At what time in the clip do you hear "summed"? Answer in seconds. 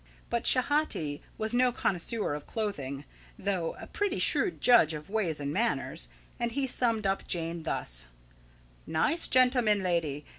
6.65-7.05